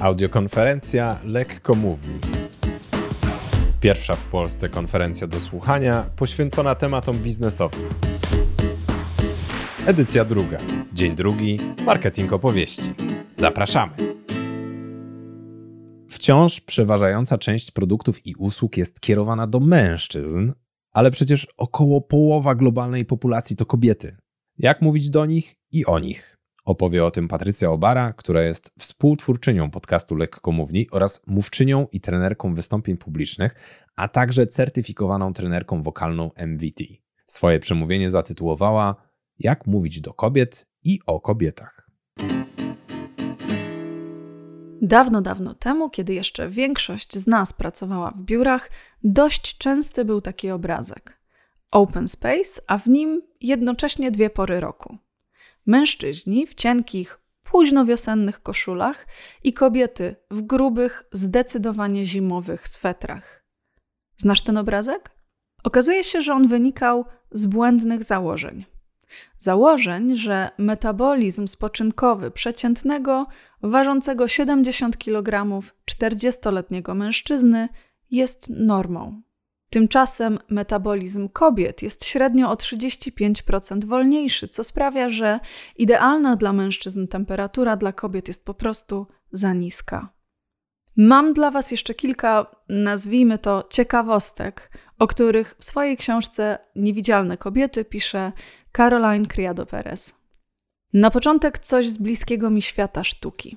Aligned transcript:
Audiokonferencja 0.00 1.18
Lekko 1.24 1.74
Mówi. 1.74 2.08
Pierwsza 3.80 4.16
w 4.16 4.26
Polsce 4.26 4.68
konferencja 4.68 5.26
do 5.26 5.40
słuchania 5.40 6.10
poświęcona 6.16 6.74
tematom 6.74 7.18
biznesowym. 7.18 7.88
Edycja 9.86 10.24
druga. 10.24 10.58
Dzień 10.92 11.16
drugi. 11.16 11.58
Marketing 11.86 12.32
opowieści. 12.32 12.94
Zapraszamy. 13.34 13.92
Wciąż 16.08 16.60
przeważająca 16.60 17.38
część 17.38 17.70
produktów 17.70 18.26
i 18.26 18.34
usług 18.34 18.76
jest 18.76 19.00
kierowana 19.00 19.46
do 19.46 19.60
mężczyzn, 19.60 20.52
ale 20.92 21.10
przecież 21.10 21.46
około 21.56 22.00
połowa 22.00 22.54
globalnej 22.54 23.04
populacji 23.04 23.56
to 23.56 23.66
kobiety. 23.66 24.16
Jak 24.58 24.82
mówić 24.82 25.10
do 25.10 25.26
nich 25.26 25.54
i 25.72 25.86
o 25.86 25.98
nich? 25.98 26.39
Opowie 26.64 27.04
o 27.04 27.10
tym 27.10 27.28
Patrycja 27.28 27.70
Obara, 27.70 28.12
która 28.12 28.42
jest 28.42 28.74
współtwórczynią 28.78 29.70
podcastu 29.70 30.16
Lekkomówni 30.16 30.90
oraz 30.90 31.26
mówczynią 31.26 31.86
i 31.92 32.00
trenerką 32.00 32.54
wystąpień 32.54 32.96
publicznych, 32.96 33.54
a 33.96 34.08
także 34.08 34.46
certyfikowaną 34.46 35.32
trenerką 35.32 35.82
wokalną 35.82 36.30
MVT. 36.46 36.84
Swoje 37.26 37.58
przemówienie 37.58 38.10
zatytułowała 38.10 38.96
Jak 39.38 39.66
mówić 39.66 40.00
do 40.00 40.14
kobiet 40.14 40.68
i 40.84 41.00
o 41.06 41.20
kobietach. 41.20 41.90
Dawno, 44.82 45.22
dawno 45.22 45.54
temu, 45.54 45.90
kiedy 45.90 46.14
jeszcze 46.14 46.48
większość 46.48 47.18
z 47.18 47.26
nas 47.26 47.52
pracowała 47.52 48.10
w 48.10 48.20
biurach, 48.20 48.70
dość 49.04 49.58
częsty 49.58 50.04
był 50.04 50.20
taki 50.20 50.50
obrazek. 50.50 51.20
Open 51.72 52.08
space, 52.08 52.62
a 52.66 52.78
w 52.78 52.86
nim 52.86 53.22
jednocześnie 53.40 54.10
dwie 54.10 54.30
pory 54.30 54.60
roku. 54.60 54.98
Mężczyźni 55.66 56.46
w 56.46 56.54
cienkich, 56.54 57.20
późnowiosennych 57.42 58.42
koszulach 58.42 59.06
i 59.44 59.52
kobiety 59.52 60.16
w 60.30 60.42
grubych, 60.42 61.04
zdecydowanie 61.12 62.04
zimowych 62.04 62.68
swetrach. 62.68 63.44
Znasz 64.16 64.42
ten 64.42 64.58
obrazek? 64.58 65.10
Okazuje 65.64 66.04
się, 66.04 66.20
że 66.20 66.32
on 66.32 66.48
wynikał 66.48 67.04
z 67.30 67.46
błędnych 67.46 68.04
założeń. 68.04 68.64
Założeń, 69.38 70.16
że 70.16 70.50
metabolizm 70.58 71.46
spoczynkowy 71.46 72.30
przeciętnego, 72.30 73.26
ważącego 73.62 74.28
70 74.28 74.98
kg 74.98 75.60
40-letniego 75.90 76.94
mężczyzny 76.94 77.68
jest 78.10 78.50
normą. 78.50 79.22
Tymczasem 79.70 80.38
metabolizm 80.48 81.28
kobiet 81.28 81.82
jest 81.82 82.04
średnio 82.04 82.50
o 82.50 82.54
35% 82.54 83.84
wolniejszy, 83.84 84.48
co 84.48 84.64
sprawia, 84.64 85.08
że 85.08 85.40
idealna 85.76 86.36
dla 86.36 86.52
mężczyzn 86.52 87.06
temperatura 87.06 87.76
dla 87.76 87.92
kobiet 87.92 88.28
jest 88.28 88.44
po 88.44 88.54
prostu 88.54 89.06
za 89.32 89.52
niska. 89.52 90.12
Mam 90.96 91.32
dla 91.32 91.50
Was 91.50 91.70
jeszcze 91.70 91.94
kilka, 91.94 92.46
nazwijmy 92.68 93.38
to, 93.38 93.64
ciekawostek, 93.70 94.70
o 94.98 95.06
których 95.06 95.54
w 95.58 95.64
swojej 95.64 95.96
książce 95.96 96.58
Niewidzialne 96.76 97.36
kobiety 97.36 97.84
pisze 97.84 98.32
Caroline 98.76 99.26
Criado 99.26 99.66
Perez. 99.66 100.14
Na 100.92 101.10
początek 101.10 101.58
coś 101.58 101.90
z 101.90 101.98
bliskiego 101.98 102.50
mi 102.50 102.62
świata 102.62 103.04
sztuki. 103.04 103.56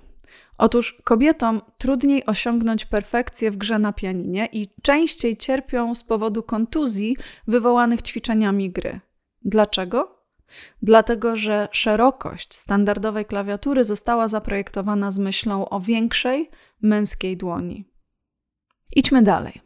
Otóż 0.63 1.01
kobietom 1.03 1.61
trudniej 1.77 2.25
osiągnąć 2.25 2.85
perfekcję 2.85 3.51
w 3.51 3.57
grze 3.57 3.79
na 3.79 3.93
pianinie 3.93 4.49
i 4.51 4.67
częściej 4.81 5.37
cierpią 5.37 5.95
z 5.95 6.03
powodu 6.03 6.43
kontuzji 6.43 7.17
wywołanych 7.47 8.01
ćwiczeniami 8.01 8.71
gry. 8.71 8.99
Dlaczego? 9.41 10.25
Dlatego, 10.81 11.35
że 11.35 11.67
szerokość 11.71 12.55
standardowej 12.55 13.25
klawiatury 13.25 13.83
została 13.83 14.27
zaprojektowana 14.27 15.11
z 15.11 15.19
myślą 15.19 15.69
o 15.69 15.79
większej, 15.79 16.49
męskiej 16.81 17.37
dłoni. 17.37 17.85
Idźmy 18.95 19.21
dalej. 19.21 19.61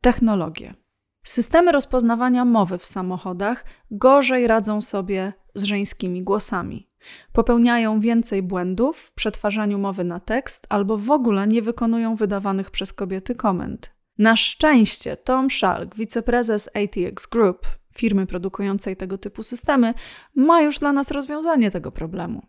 Technologie. 0.00 0.74
Systemy 1.22 1.72
rozpoznawania 1.72 2.44
mowy 2.44 2.78
w 2.78 2.86
samochodach 2.86 3.64
gorzej 3.90 4.46
radzą 4.46 4.80
sobie 4.80 5.32
z 5.54 5.62
żeńskimi 5.62 6.22
głosami. 6.22 6.87
Popełniają 7.32 8.00
więcej 8.00 8.42
błędów 8.42 8.98
w 8.98 9.12
przetwarzaniu 9.12 9.78
mowy 9.78 10.04
na 10.04 10.20
tekst 10.20 10.66
albo 10.68 10.96
w 10.96 11.10
ogóle 11.10 11.46
nie 11.46 11.62
wykonują 11.62 12.16
wydawanych 12.16 12.70
przez 12.70 12.92
kobiety 12.92 13.34
komend. 13.34 13.92
Na 14.18 14.36
szczęście 14.36 15.16
Tom 15.16 15.50
Schalk, 15.50 15.94
wiceprezes 15.96 16.68
ATX 16.68 17.26
Group, 17.26 17.66
firmy 17.94 18.26
produkującej 18.26 18.96
tego 18.96 19.18
typu 19.18 19.42
systemy, 19.42 19.94
ma 20.34 20.62
już 20.62 20.78
dla 20.78 20.92
nas 20.92 21.10
rozwiązanie 21.10 21.70
tego 21.70 21.92
problemu. 21.92 22.42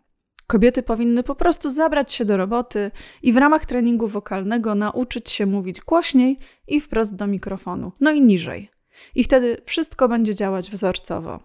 Kobiety 0.46 0.82
powinny 0.82 1.22
po 1.22 1.34
prostu 1.34 1.70
zabrać 1.70 2.12
się 2.12 2.24
do 2.24 2.36
roboty 2.36 2.90
i 3.22 3.32
w 3.32 3.36
ramach 3.36 3.66
treningu 3.66 4.08
wokalnego 4.08 4.74
nauczyć 4.74 5.30
się 5.30 5.46
mówić 5.46 5.80
głośniej 5.80 6.38
i 6.68 6.80
wprost 6.80 7.16
do 7.16 7.26
mikrofonu, 7.26 7.92
no 8.00 8.10
i 8.10 8.20
niżej. 8.20 8.70
I 9.14 9.24
wtedy 9.24 9.56
wszystko 9.64 10.08
będzie 10.08 10.34
działać 10.34 10.70
wzorcowo. 10.70 11.40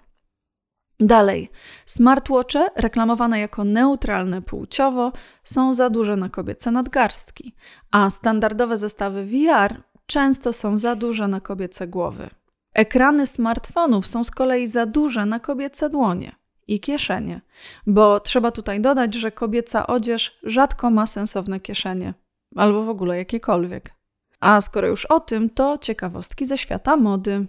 Dalej, 1.00 1.50
smartwatche, 1.86 2.68
reklamowane 2.76 3.40
jako 3.40 3.64
neutralne 3.64 4.42
płciowo, 4.42 5.12
są 5.44 5.74
za 5.74 5.90
duże 5.90 6.16
na 6.16 6.30
kobiece 6.30 6.72
nadgarstki, 6.72 7.56
a 7.92 8.10
standardowe 8.10 8.78
zestawy 8.78 9.26
VR 9.26 9.82
często 10.06 10.54
są 10.54 10.78
za 10.78 10.96
duże 10.96 11.28
na 11.28 11.42
kobiece 11.42 11.88
głowy. 11.88 12.30
Ekrany 12.74 13.28
smartfonów 13.28 14.08
są 14.08 14.24
z 14.24 14.32
kolei 14.32 14.68
za 14.68 14.86
duże 14.86 15.26
na 15.26 15.40
kobiece 15.40 15.90
dłonie 15.90 16.36
i 16.68 16.80
kieszenie, 16.80 17.42
bo 17.88 18.20
trzeba 18.20 18.52
tutaj 18.52 18.82
dodać, 18.82 19.14
że 19.14 19.32
kobieca 19.32 19.88
odzież 19.88 20.40
rzadko 20.44 20.90
ma 20.90 21.08
sensowne 21.08 21.60
kieszenie, 21.60 22.14
albo 22.56 22.84
w 22.84 22.90
ogóle 22.90 23.18
jakiekolwiek. 23.18 23.94
A 24.40 24.62
skoro 24.62 24.88
już 24.88 25.06
o 25.06 25.20
tym, 25.20 25.50
to 25.50 25.78
ciekawostki 25.78 26.46
ze 26.46 26.58
świata 26.58 26.98
mody. 26.98 27.46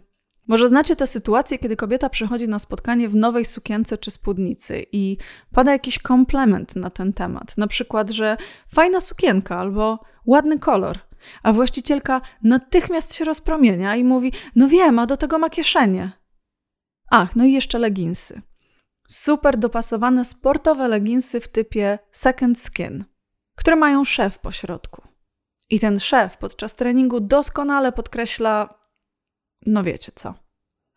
Może 0.49 0.69
znacie 0.69 0.97
tę 0.97 1.07
sytuację, 1.07 1.59
kiedy 1.59 1.77
kobieta 1.77 2.09
przychodzi 2.09 2.49
na 2.49 2.59
spotkanie 2.59 3.09
w 3.09 3.15
nowej 3.15 3.45
sukience 3.45 3.99
czy 3.99 4.11
spódnicy 4.11 4.87
i 4.93 5.17
pada 5.53 5.73
jakiś 5.73 5.99
komplement 5.99 6.77
na 6.77 6.91
ten 6.91 7.13
temat. 7.13 7.59
Na 7.59 7.67
przykład, 7.67 8.11
że 8.11 8.37
fajna 8.75 9.01
sukienka 9.01 9.59
albo 9.59 10.01
ładny 10.27 10.59
kolor. 10.59 10.99
A 11.43 11.53
właścicielka 11.53 12.21
natychmiast 12.43 13.15
się 13.15 13.25
rozpromienia 13.25 13.97
i 13.97 14.05
mówi: 14.05 14.33
No 14.57 14.69
wiem, 14.69 14.99
a 14.99 15.07
do 15.07 15.17
tego 15.17 15.39
ma 15.39 15.51
kieszenie. 15.51 16.13
Ach, 17.11 17.37
no 17.37 17.45
i 17.45 17.53
jeszcze 17.53 17.79
leginsy. 17.79 18.43
Super 19.09 19.57
dopasowane 19.57 20.25
sportowe 20.25 20.89
leginsy 20.89 21.41
w 21.41 21.49
typie 21.49 21.99
second 22.11 22.61
skin, 22.61 23.05
które 23.57 23.77
mają 23.77 24.05
szef 24.05 24.39
po 24.39 24.53
środku. 24.53 25.03
I 25.71 25.81
ten 25.81 26.01
szef 26.01 26.37
podczas 26.37 26.77
treningu 26.77 27.21
doskonale 27.21 27.93
podkreśla 27.93 28.86
no 29.67 29.83
wiecie 29.83 30.13
co. 30.15 30.35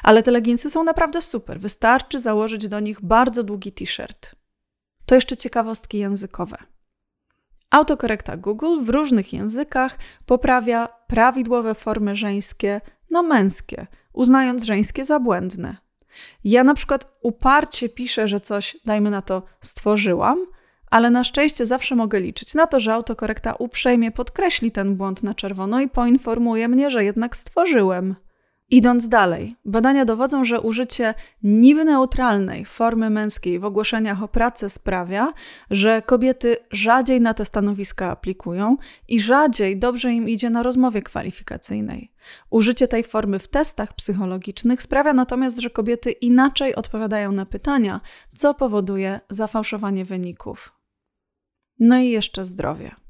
Ale 0.03 0.23
te 0.23 0.31
leginsy 0.31 0.69
są 0.69 0.83
naprawdę 0.83 1.21
super. 1.21 1.59
Wystarczy 1.59 2.19
założyć 2.19 2.67
do 2.67 2.79
nich 2.79 3.01
bardzo 3.01 3.43
długi 3.43 3.71
t-shirt. 3.71 4.35
To 5.05 5.15
jeszcze 5.15 5.37
ciekawostki 5.37 5.97
językowe. 5.97 6.57
Autokorekta 7.69 8.37
Google 8.37 8.83
w 8.83 8.89
różnych 8.89 9.33
językach 9.33 9.97
poprawia 10.25 10.89
prawidłowe 11.07 11.75
formy 11.75 12.15
żeńskie 12.15 12.81
na 13.11 13.21
męskie, 13.21 13.87
uznając 14.13 14.63
żeńskie 14.63 15.05
za 15.05 15.19
błędne. 15.19 15.77
Ja 16.43 16.63
na 16.63 16.73
przykład 16.73 17.17
uparcie 17.21 17.89
piszę, 17.89 18.27
że 18.27 18.39
coś, 18.39 18.77
dajmy 18.85 19.09
na 19.09 19.21
to, 19.21 19.43
stworzyłam, 19.61 20.45
ale 20.91 21.09
na 21.09 21.23
szczęście 21.23 21.65
zawsze 21.65 21.95
mogę 21.95 22.19
liczyć 22.19 22.53
na 22.53 22.67
to, 22.67 22.79
że 22.79 22.93
autokorekta 22.93 23.53
uprzejmie 23.53 24.11
podkreśli 24.11 24.71
ten 24.71 24.95
błąd 24.95 25.23
na 25.23 25.33
czerwono 25.33 25.79
i 25.81 25.89
poinformuje 25.89 26.67
mnie, 26.67 26.89
że 26.89 27.03
jednak 27.03 27.37
stworzyłem. 27.37 28.15
Idąc 28.71 29.09
dalej, 29.09 29.55
badania 29.65 30.05
dowodzą, 30.05 30.43
że 30.43 30.61
użycie 30.61 31.13
niby 31.43 31.85
neutralnej 31.85 32.65
formy 32.65 33.09
męskiej 33.09 33.59
w 33.59 33.65
ogłoszeniach 33.65 34.23
o 34.23 34.27
pracę 34.27 34.69
sprawia, 34.69 35.33
że 35.69 36.01
kobiety 36.01 36.57
rzadziej 36.71 37.21
na 37.21 37.33
te 37.33 37.45
stanowiska 37.45 38.11
aplikują 38.11 38.77
i 39.07 39.19
rzadziej 39.19 39.79
dobrze 39.79 40.13
im 40.13 40.29
idzie 40.29 40.49
na 40.49 40.63
rozmowie 40.63 41.01
kwalifikacyjnej. 41.01 42.11
Użycie 42.49 42.87
tej 42.87 43.03
formy 43.03 43.39
w 43.39 43.47
testach 43.47 43.93
psychologicznych 43.93 44.81
sprawia 44.81 45.13
natomiast, 45.13 45.59
że 45.59 45.69
kobiety 45.69 46.11
inaczej 46.11 46.75
odpowiadają 46.75 47.31
na 47.31 47.45
pytania, 47.45 48.01
co 48.35 48.53
powoduje 48.53 49.19
zafałszowanie 49.29 50.05
wyników. 50.05 50.73
No 51.79 51.99
i 51.99 52.09
jeszcze 52.09 52.45
zdrowie. 52.45 53.08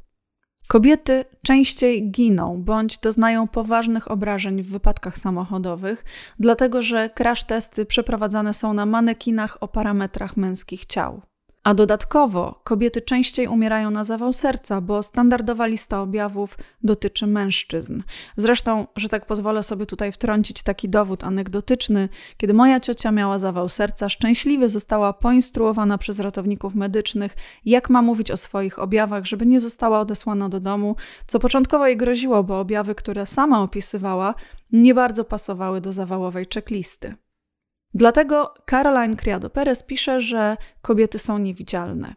Kobiety 0.71 1.25
częściej 1.42 2.12
giną 2.12 2.63
bądź 2.63 2.98
doznają 2.98 3.48
poważnych 3.48 4.12
obrażeń 4.12 4.62
w 4.62 4.71
wypadkach 4.71 5.18
samochodowych, 5.18 6.06
dlatego 6.39 6.81
że 6.81 7.10
crash 7.10 7.44
testy 7.44 7.86
przeprowadzane 7.86 8.54
są 8.54 8.74
na 8.74 8.86
manekinach 8.86 9.57
o 9.62 9.68
parametrach 9.68 10.38
męskich 10.38 10.86
ciał. 10.86 11.21
A 11.69 11.74
dodatkowo 11.74 12.62
kobiety 12.63 13.01
częściej 13.01 13.48
umierają 13.48 13.92
na 13.92 14.04
zawał 14.04 14.33
serca, 14.33 14.81
bo 14.81 15.04
standardowa 15.04 15.66
lista 15.66 16.01
objawów 16.01 16.57
dotyczy 16.83 17.27
mężczyzn. 17.27 18.01
Zresztą, 18.38 18.88
że 18.95 19.10
tak 19.10 19.25
pozwolę 19.25 19.63
sobie 19.63 19.86
tutaj 19.86 20.12
wtrącić 20.12 20.63
taki 20.63 20.89
dowód 20.89 21.24
anegdotyczny, 21.24 22.10
kiedy 22.38 22.54
moja 22.54 22.80
ciocia 22.80 23.12
miała 23.12 23.39
zawał 23.39 23.69
serca, 23.69 24.10
szczęśliwie 24.10 24.69
została 24.69 25.13
poinstruowana 25.13 25.98
przez 25.98 26.19
ratowników 26.19 26.75
medycznych, 26.75 27.36
jak 27.66 27.89
ma 27.89 28.01
mówić 28.01 28.31
o 28.31 28.38
swoich 28.38 28.80
objawach, 28.80 29.25
żeby 29.25 29.45
nie 29.45 29.60
została 29.60 30.00
odesłana 30.00 30.50
do 30.50 30.60
domu, 30.60 30.95
co 31.27 31.39
początkowo 31.39 31.88
jej 31.88 31.98
groziło, 31.98 32.44
bo 32.44 32.60
objawy, 32.60 32.95
które 32.95 33.25
sama 33.25 33.62
opisywała, 33.62 34.36
nie 34.71 34.94
bardzo 34.94 35.25
pasowały 35.25 35.81
do 35.81 35.94
zawałowej 35.94 36.45
checklisty. 36.54 37.29
Dlatego 37.94 38.54
Caroline 38.66 39.16
Criado 39.16 39.50
Perez 39.50 39.84
pisze, 39.84 40.22
że 40.22 40.58
kobiety 40.82 41.20
są 41.20 41.38
niewidzialne. 41.38 42.16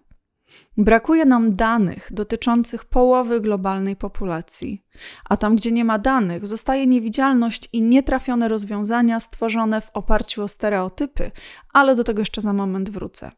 Brakuje 0.76 1.24
nam 1.24 1.56
danych 1.56 2.08
dotyczących 2.12 2.84
połowy 2.84 3.40
globalnej 3.40 3.96
populacji, 3.96 4.84
a 5.24 5.36
tam, 5.36 5.56
gdzie 5.56 5.72
nie 5.72 5.84
ma 5.84 5.98
danych, 5.98 6.46
zostaje 6.46 6.86
niewidzialność 6.86 7.68
i 7.72 7.82
nietrafione 7.82 8.48
rozwiązania 8.48 9.20
stworzone 9.20 9.80
w 9.80 9.90
oparciu 9.90 10.42
o 10.42 10.48
stereotypy, 10.48 11.30
ale 11.72 11.94
do 11.96 12.04
tego 12.04 12.20
jeszcze 12.20 12.40
za 12.40 12.52
moment 12.52 12.90
wrócę. 12.90 13.30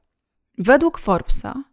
Według 0.59 0.99
Forbesa 0.99 1.65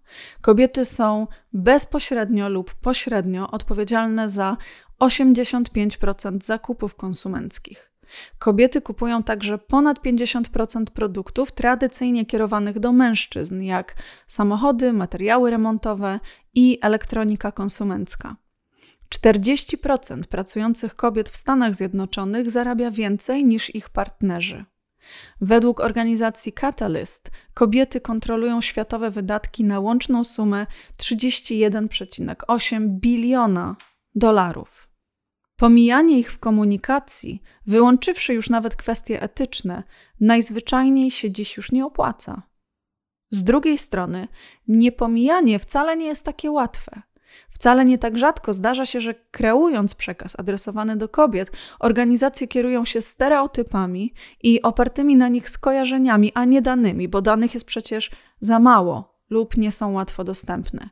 kobiety 0.41 0.85
są 0.85 1.27
bezpośrednio 1.53 2.49
lub 2.49 2.73
pośrednio 2.73 3.51
odpowiedzialne 3.51 4.29
za 4.29 4.57
85% 4.99 6.43
zakupów 6.43 6.95
konsumenckich. 6.95 7.90
Kobiety 8.39 8.81
kupują 8.81 9.23
także 9.23 9.57
ponad 9.57 9.99
50% 9.99 10.85
produktów 10.85 11.51
tradycyjnie 11.51 12.25
kierowanych 12.25 12.79
do 12.79 12.91
mężczyzn, 12.91 13.61
jak 13.61 13.95
samochody, 14.27 14.93
materiały 14.93 15.51
remontowe 15.51 16.19
i 16.53 16.77
elektronika 16.81 17.51
konsumencka. 17.51 18.35
40% 19.15 20.23
pracujących 20.23 20.95
kobiet 20.95 21.29
w 21.29 21.35
Stanach 21.35 21.75
Zjednoczonych 21.75 22.51
zarabia 22.51 22.91
więcej 22.91 23.43
niż 23.43 23.75
ich 23.75 23.89
partnerzy. 23.89 24.65
Według 25.41 25.79
organizacji 25.79 26.53
Catalyst 26.53 27.31
kobiety 27.53 28.01
kontrolują 28.01 28.61
światowe 28.61 29.11
wydatki 29.11 29.63
na 29.63 29.79
łączną 29.79 30.23
sumę 30.23 30.67
31,8 30.97 32.87
biliona 32.87 33.75
dolarów. 34.15 34.90
Pomijanie 35.61 36.19
ich 36.19 36.31
w 36.31 36.39
komunikacji, 36.39 37.41
wyłączywszy 37.65 38.33
już 38.33 38.49
nawet 38.49 38.75
kwestie 38.75 39.21
etyczne, 39.21 39.83
najzwyczajniej 40.19 41.11
się 41.11 41.31
dziś 41.31 41.57
już 41.57 41.71
nie 41.71 41.85
opłaca. 41.85 42.41
Z 43.29 43.43
drugiej 43.43 43.77
strony, 43.77 44.27
niepomijanie 44.67 45.59
wcale 45.59 45.97
nie 45.97 46.05
jest 46.05 46.25
takie 46.25 46.51
łatwe. 46.51 47.01
Wcale 47.49 47.85
nie 47.85 47.97
tak 47.97 48.17
rzadko 48.17 48.53
zdarza 48.53 48.85
się, 48.85 48.99
że 49.01 49.13
kreując 49.31 49.95
przekaz 49.95 50.39
adresowany 50.39 50.95
do 50.95 51.09
kobiet, 51.09 51.51
organizacje 51.79 52.47
kierują 52.47 52.85
się 52.85 53.01
stereotypami 53.01 54.13
i 54.43 54.61
opartymi 54.61 55.15
na 55.15 55.27
nich 55.27 55.49
skojarzeniami, 55.49 56.31
a 56.33 56.45
nie 56.45 56.61
danymi, 56.61 57.07
bo 57.07 57.21
danych 57.21 57.53
jest 57.53 57.65
przecież 57.65 58.11
za 58.39 58.59
mało 58.59 59.17
lub 59.29 59.57
nie 59.57 59.71
są 59.71 59.93
łatwo 59.93 60.23
dostępne. 60.23 60.89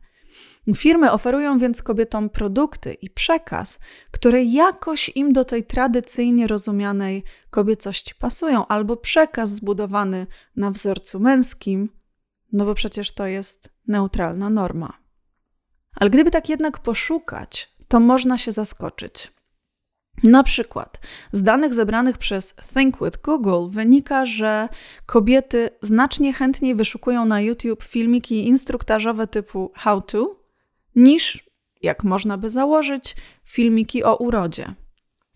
Firmy 0.75 1.11
oferują 1.11 1.59
więc 1.59 1.81
kobietom 1.81 2.29
produkty 2.29 2.93
i 2.93 3.09
przekaz, 3.09 3.79
które 4.11 4.43
jakoś 4.43 5.11
im 5.15 5.33
do 5.33 5.45
tej 5.45 5.63
tradycyjnie 5.63 6.47
rozumianej 6.47 7.23
kobiecości 7.49 8.15
pasują, 8.15 8.67
albo 8.67 8.97
przekaz 8.97 9.49
zbudowany 9.49 10.27
na 10.55 10.71
wzorcu 10.71 11.19
męskim, 11.19 11.89
no 12.53 12.65
bo 12.65 12.73
przecież 12.73 13.11
to 13.11 13.27
jest 13.27 13.69
neutralna 13.87 14.49
norma. 14.49 14.93
Ale 15.95 16.09
gdyby 16.09 16.31
tak 16.31 16.49
jednak 16.49 16.79
poszukać, 16.79 17.75
to 17.87 17.99
można 17.99 18.37
się 18.37 18.51
zaskoczyć. 18.51 19.31
Na 20.23 20.43
przykład 20.43 20.99
z 21.31 21.43
danych 21.43 21.73
zebranych 21.73 22.17
przez 22.17 22.55
Think 22.73 23.03
with 23.03 23.21
Google 23.21 23.69
wynika, 23.69 24.25
że 24.25 24.69
kobiety 25.05 25.69
znacznie 25.81 26.33
chętniej 26.33 26.75
wyszukują 26.75 27.25
na 27.25 27.41
YouTube 27.41 27.83
filmiki 27.83 28.47
instruktażowe 28.47 29.27
typu 29.27 29.71
How 29.75 30.01
to 30.01 30.38
niż, 30.99 31.49
jak 31.81 32.03
można 32.03 32.37
by 32.37 32.49
założyć, 32.49 33.15
filmiki 33.45 34.03
o 34.03 34.15
urodzie. 34.15 34.75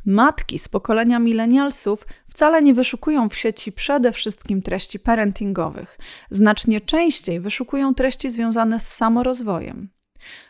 Matki 0.06 0.60
z 0.60 0.68
pokolenia 0.68 1.20
milenialsów 1.20 2.08
wcale 2.30 2.62
nie 2.62 2.74
wyszukują 2.74 3.30
w 3.30 3.36
sieci 3.36 3.72
przede 3.72 4.12
wszystkim 4.12 4.62
treści 4.62 5.00
parentingowych. 5.00 5.98
Znacznie 6.30 6.82
częściej 6.82 7.40
wyszukują 7.40 7.94
treści 7.94 8.32
związane 8.32 8.80
z 8.80 8.88
samorozwojem. 8.88 9.90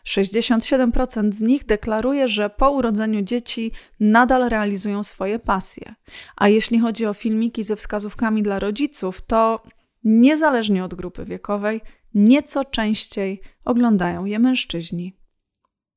67% 0.07 1.31
z 1.33 1.41
nich 1.41 1.65
deklaruje, 1.65 2.27
że 2.27 2.49
po 2.49 2.71
urodzeniu 2.71 3.21
dzieci 3.21 3.71
nadal 3.99 4.49
realizują 4.49 5.03
swoje 5.03 5.39
pasje. 5.39 5.95
A 6.35 6.49
jeśli 6.49 6.79
chodzi 6.79 7.05
o 7.05 7.13
filmiki 7.13 7.63
ze 7.63 7.75
wskazówkami 7.75 8.43
dla 8.43 8.59
rodziców, 8.59 9.21
to 9.21 9.63
niezależnie 10.03 10.83
od 10.83 10.93
grupy 10.93 11.25
wiekowej, 11.25 11.81
nieco 12.13 12.65
częściej 12.65 13.41
oglądają 13.65 14.25
je 14.25 14.39
mężczyźni. 14.39 15.17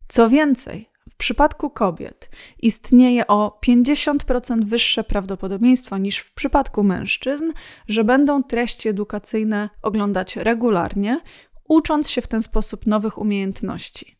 Co 0.08 0.28
więcej, 0.28 0.90
w 1.10 1.16
przypadku 1.16 1.70
kobiet 1.70 2.30
istnieje 2.62 3.26
o 3.26 3.58
50% 3.66 4.64
wyższe 4.64 5.04
prawdopodobieństwo 5.04 5.98
niż 5.98 6.18
w 6.18 6.34
przypadku 6.34 6.84
mężczyzn, 6.84 7.52
że 7.88 8.04
będą 8.04 8.42
treści 8.42 8.88
edukacyjne 8.88 9.70
oglądać 9.82 10.36
regularnie, 10.36 11.20
ucząc 11.68 12.10
się 12.10 12.22
w 12.22 12.26
ten 12.26 12.42
sposób 12.42 12.86
nowych 12.86 13.18
umiejętności. 13.18 14.16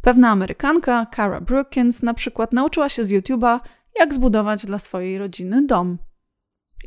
Pewna 0.00 0.30
Amerykanka, 0.30 1.06
Cara 1.16 1.40
Brookins, 1.40 2.02
na 2.02 2.14
przykład 2.14 2.52
nauczyła 2.52 2.88
się 2.88 3.04
z 3.04 3.10
YouTube'a, 3.10 3.60
jak 3.98 4.14
zbudować 4.14 4.66
dla 4.66 4.78
swojej 4.78 5.18
rodziny 5.18 5.66
dom. 5.66 5.98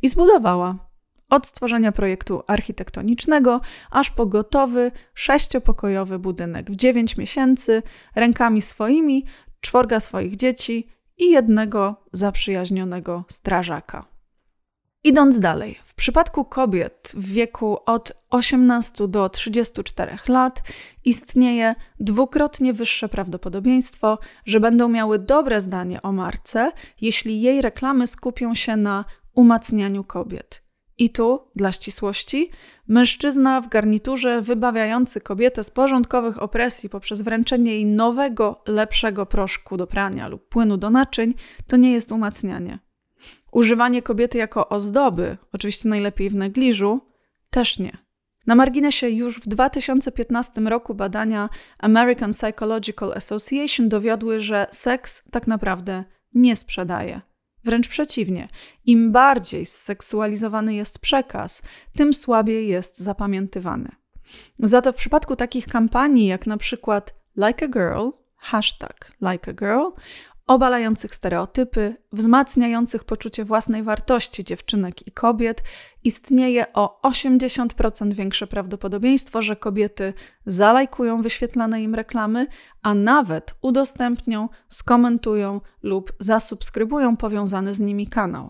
I 0.01 0.09
zbudowała. 0.09 0.86
Od 1.29 1.47
stworzenia 1.47 1.91
projektu 1.91 2.43
architektonicznego, 2.47 3.61
aż 3.91 4.09
po 4.11 4.25
gotowy, 4.25 4.91
sześciopokojowy 5.13 6.19
budynek 6.19 6.71
w 6.71 6.75
9 6.75 7.17
miesięcy, 7.17 7.83
rękami 8.15 8.61
swoimi, 8.61 9.25
czworga 9.61 9.99
swoich 9.99 10.35
dzieci 10.35 10.87
i 11.17 11.31
jednego 11.31 11.95
zaprzyjaźnionego 12.11 13.23
strażaka. 13.27 14.05
Idąc 15.03 15.39
dalej, 15.39 15.79
w 15.83 15.95
przypadku 15.95 16.45
kobiet 16.45 17.11
w 17.17 17.31
wieku 17.31 17.77
od 17.85 18.13
18 18.29 19.07
do 19.07 19.29
34 19.29 20.17
lat 20.27 20.61
istnieje 21.05 21.75
dwukrotnie 21.99 22.73
wyższe 22.73 23.09
prawdopodobieństwo, 23.09 24.19
że 24.45 24.59
będą 24.59 24.89
miały 24.89 25.19
dobre 25.19 25.61
zdanie 25.61 26.01
o 26.01 26.11
marce, 26.11 26.71
jeśli 27.01 27.41
jej 27.41 27.61
reklamy 27.61 28.07
skupią 28.07 28.55
się 28.55 28.75
na 28.75 29.05
umacnianiu 29.33 30.03
kobiet. 30.03 30.66
I 30.97 31.09
tu, 31.09 31.39
dla 31.55 31.71
ścisłości, 31.71 32.51
mężczyzna 32.87 33.61
w 33.61 33.69
garniturze 33.69 34.41
wybawiający 34.41 35.21
kobietę 35.21 35.63
z 35.63 35.71
porządkowych 35.71 36.41
opresji 36.41 36.89
poprzez 36.89 37.21
wręczenie 37.21 37.73
jej 37.73 37.85
nowego, 37.85 38.63
lepszego 38.67 39.25
proszku 39.25 39.77
do 39.77 39.87
prania 39.87 40.27
lub 40.27 40.49
płynu 40.49 40.77
do 40.77 40.89
naczyń, 40.89 41.33
to 41.67 41.77
nie 41.77 41.91
jest 41.91 42.11
umacnianie. 42.11 42.79
Używanie 43.51 44.01
kobiety 44.01 44.37
jako 44.37 44.69
ozdoby, 44.69 45.37
oczywiście 45.53 45.89
najlepiej 45.89 46.29
w 46.29 46.35
negliżu, 46.35 47.01
też 47.49 47.79
nie. 47.79 47.97
Na 48.47 48.55
marginesie 48.55 49.09
już 49.09 49.39
w 49.39 49.47
2015 49.47 50.61
roku 50.61 50.95
badania 50.95 51.49
American 51.79 52.31
Psychological 52.31 53.13
Association 53.13 53.89
dowiodły, 53.89 54.39
że 54.39 54.67
seks 54.71 55.23
tak 55.31 55.47
naprawdę 55.47 56.03
nie 56.33 56.55
sprzedaje. 56.55 57.21
Wręcz 57.67 57.87
przeciwnie, 57.87 58.49
im 58.85 59.11
bardziej 59.11 59.65
zseksualizowany 59.65 60.75
jest 60.75 60.99
przekaz, 60.99 61.61
tym 61.95 62.13
słabiej 62.13 62.67
jest 62.67 62.99
zapamiętywany. 62.99 63.89
Za 64.59 64.81
to 64.81 64.93
w 64.93 64.95
przypadku 64.95 65.35
takich 65.35 65.67
kampanii 65.67 66.27
jak 66.27 66.47
na 66.47 66.57
przykład 66.57 67.15
Like 67.35 67.65
a 67.65 67.67
Girl, 67.67 68.09
hashtag 68.37 69.11
Like 69.21 69.51
a 69.51 69.53
Girl 69.53 69.85
obalających 70.47 71.15
stereotypy, 71.15 71.95
wzmacniających 72.11 73.03
poczucie 73.03 73.45
własnej 73.45 73.83
wartości 73.83 74.43
dziewczynek 74.43 75.07
i 75.07 75.11
kobiet, 75.11 75.63
istnieje 76.03 76.73
o 76.73 76.99
80% 77.03 78.13
większe 78.13 78.47
prawdopodobieństwo, 78.47 79.41
że 79.41 79.55
kobiety 79.55 80.13
zalajkują 80.45 81.21
wyświetlane 81.21 81.83
im 81.83 81.95
reklamy, 81.95 82.47
a 82.81 82.93
nawet 82.93 83.55
udostępnią, 83.61 84.49
skomentują 84.69 85.61
lub 85.83 86.11
zasubskrybują 86.19 87.17
powiązany 87.17 87.73
z 87.73 87.79
nimi 87.79 88.07
kanał. 88.07 88.49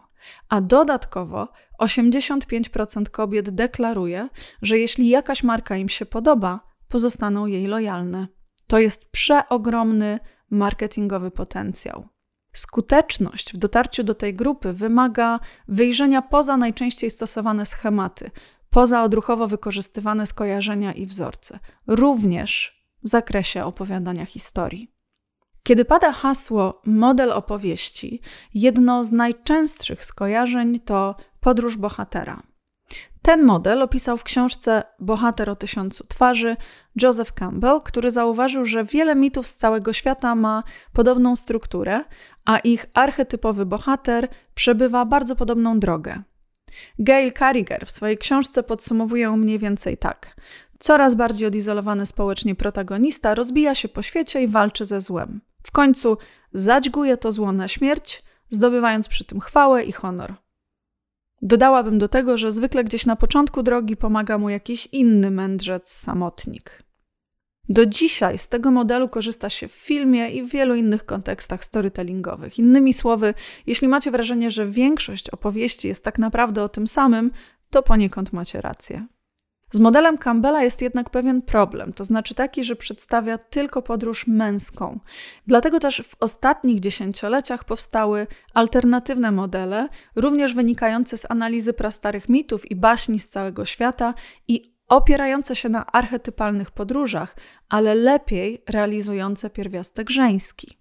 A 0.50 0.62
dodatkowo 0.62 1.48
85% 1.82 3.10
kobiet 3.10 3.50
deklaruje, 3.50 4.30
że 4.62 4.78
jeśli 4.80 5.10
jakaś 5.10 5.44
marka 5.44 5.78
im 5.78 5.90
się 5.90 6.06
podoba, 6.06 6.60
pozostaną 6.88 7.46
jej 7.46 7.66
lojalne. 7.66 8.28
To 8.68 8.80
jest 8.80 9.12
przeogromny 9.12 10.20
marketingowy 10.50 11.32
potencjał. 11.32 12.08
Skuteczność 12.54 13.54
w 13.54 13.58
dotarciu 13.58 14.04
do 14.04 14.16
tej 14.16 14.34
grupy 14.34 14.74
wymaga 14.74 15.40
wyjrzenia 15.68 16.22
poza 16.22 16.58
najczęściej 16.58 17.10
stosowane 17.10 17.66
schematy, 17.66 18.32
pozaodruchowo 18.70 19.48
wykorzystywane 19.48 20.26
skojarzenia 20.26 20.94
i 20.94 21.06
wzorce, 21.06 21.60
również 21.88 22.78
w 23.04 23.10
zakresie 23.10 23.64
opowiadania 23.64 24.26
historii. 24.26 24.92
Kiedy 25.64 25.86
pada 25.86 26.12
hasło 26.12 26.82
model 26.86 27.32
opowieści, 27.32 28.22
jedno 28.54 29.04
z 29.04 29.12
najczęstszych 29.12 30.06
skojarzeń 30.06 30.80
to 30.80 31.16
podróż 31.40 31.78
bohatera. 31.78 32.44
Ten 33.22 33.44
model 33.44 33.82
opisał 33.82 34.18
w 34.18 34.24
książce 34.24 34.84
Bohater 35.00 35.50
o 35.50 35.56
tysiącu 35.56 36.04
twarzy 36.08 36.56
Joseph 37.02 37.34
Campbell, 37.34 37.82
który 37.84 38.12
zauważył, 38.12 38.66
że 38.66 38.84
wiele 38.84 39.16
mitów 39.16 39.48
z 39.48 39.56
całego 39.56 39.94
świata 39.94 40.36
ma 40.36 40.64
podobną 40.94 41.36
strukturę, 41.36 42.04
a 42.46 42.58
ich 42.58 42.86
archetypowy 42.94 43.66
bohater 43.66 44.28
przebywa 44.56 45.06
bardzo 45.06 45.36
podobną 45.36 45.80
drogę. 45.80 46.24
Gail 47.00 47.34
Carriger 47.34 47.86
w 47.86 47.92
swojej 47.92 48.18
książce 48.18 48.64
podsumowuje 48.64 49.32
mniej 49.32 49.60
więcej 49.60 49.98
tak. 49.98 50.36
Coraz 50.80 51.16
bardziej 51.16 51.48
odizolowany 51.48 52.06
społecznie 52.06 52.56
protagonista 52.56 53.36
rozbija 53.36 53.76
się 53.76 53.88
po 53.88 54.02
świecie 54.02 54.44
i 54.44 54.48
walczy 54.48 54.86
ze 54.86 55.02
złem. 55.02 55.42
W 55.64 55.72
końcu 55.72 56.18
zadźguje 56.54 57.18
to 57.18 57.32
zło 57.32 57.52
na 57.52 57.68
śmierć, 57.68 58.24
zdobywając 58.50 59.08
przy 59.08 59.26
tym 59.26 59.40
chwałę 59.40 59.84
i 59.84 59.92
honor. 59.92 60.36
Dodałabym 61.42 62.00
do 62.00 62.08
tego, 62.08 62.38
że 62.38 62.52
zwykle 62.52 62.84
gdzieś 62.84 63.06
na 63.06 63.16
początku 63.16 63.64
drogi 63.64 63.98
pomaga 63.98 64.38
mu 64.38 64.50
jakiś 64.50 64.88
inny 64.92 65.32
mędrzec, 65.32 65.92
samotnik. 65.92 66.84
Do 67.70 67.86
dzisiaj 67.86 68.38
z 68.38 68.50
tego 68.50 68.72
modelu 68.72 69.10
korzysta 69.10 69.50
się 69.50 69.68
w 69.68 69.72
filmie 69.72 70.30
i 70.30 70.44
w 70.44 70.52
wielu 70.52 70.76
innych 70.76 71.06
kontekstach 71.06 71.64
storytellingowych. 71.64 72.60
Innymi 72.60 72.94
słowy, 72.94 73.34
jeśli 73.68 73.88
macie 73.88 74.12
wrażenie, 74.12 74.52
że 74.52 74.68
większość 74.68 75.30
opowieści 75.30 75.88
jest 75.88 76.04
tak 76.04 76.20
naprawdę 76.20 76.64
o 76.64 76.70
tym 76.70 76.88
samym, 76.88 77.32
to 77.70 77.84
poniekąd 77.84 78.34
macie 78.34 78.62
rację. 78.62 79.08
Z 79.72 79.80
modelem 79.80 80.18
Campbella 80.18 80.64
jest 80.64 80.82
jednak 80.82 81.10
pewien 81.10 81.42
problem, 81.42 81.94
to 81.94 82.04
znaczy 82.04 82.36
taki, 82.36 82.64
że 82.64 82.76
przedstawia 82.76 83.38
tylko 83.38 83.82
podróż 83.82 84.28
męską. 84.28 85.00
Dlatego 85.48 85.80
też 85.80 86.02
w 86.08 86.16
ostatnich 86.20 86.80
dziesięcioleciach 86.80 87.64
powstały 87.64 88.28
alternatywne 88.54 89.32
modele, 89.32 89.90
również 90.16 90.54
wynikające 90.54 91.18
z 91.18 91.32
analizy 91.32 91.74
prastarych 91.74 92.30
mitów 92.30 92.72
i 92.72 92.76
baśni 92.76 93.20
z 93.20 93.30
całego 93.30 93.66
świata 93.66 94.14
i 94.48 94.74
opierające 94.88 95.56
się 95.56 95.70
na 95.70 95.86
archetypalnych 95.86 96.72
podróżach, 96.72 97.36
ale 97.70 97.96
lepiej 97.96 98.64
realizujące 98.68 99.50
pierwiastek 99.50 100.10
żeński. 100.10 100.77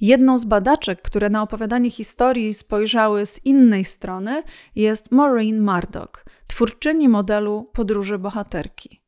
Jedną 0.00 0.38
z 0.38 0.44
badaczek, 0.44 1.02
które 1.02 1.30
na 1.30 1.42
opowiadanie 1.42 1.90
historii 1.90 2.54
spojrzały 2.54 3.26
z 3.26 3.46
innej 3.46 3.84
strony, 3.84 4.42
jest 4.74 5.12
Maureen 5.12 5.60
Murdoch, 5.60 6.24
twórczyni 6.46 7.08
modelu 7.08 7.70
podróży 7.72 8.18
bohaterki. 8.18 9.02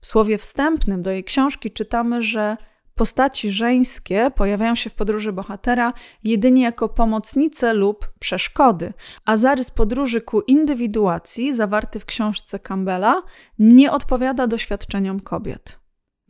W 0.00 0.06
słowie 0.06 0.38
wstępnym 0.38 1.02
do 1.02 1.10
jej 1.10 1.24
książki 1.24 1.70
czytamy, 1.70 2.22
że 2.22 2.56
postaci 2.94 3.50
żeńskie 3.50 4.30
pojawiają 4.34 4.74
się 4.74 4.90
w 4.90 4.94
podróży 4.94 5.32
bohatera 5.32 5.92
jedynie 6.24 6.62
jako 6.62 6.88
pomocnice 6.88 7.74
lub 7.74 8.12
przeszkody, 8.18 8.92
a 9.24 9.36
zarys 9.36 9.70
podróży 9.70 10.20
ku 10.20 10.40
indywiduacji 10.40 11.54
zawarty 11.54 12.00
w 12.00 12.04
książce 12.04 12.58
Campbella 12.58 13.22
nie 13.58 13.92
odpowiada 13.92 14.46
doświadczeniom 14.46 15.20
kobiet. 15.20 15.78